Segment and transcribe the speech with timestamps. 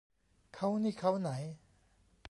[0.55, 1.29] เค้านี่เค้าไหน